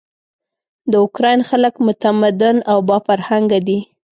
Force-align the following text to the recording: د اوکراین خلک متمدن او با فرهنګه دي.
د 0.91 0.93
اوکراین 1.03 1.41
خلک 1.49 1.73
متمدن 1.87 2.57
او 2.71 2.77
با 2.87 2.97
فرهنګه 3.07 3.59
دي. 3.67 3.79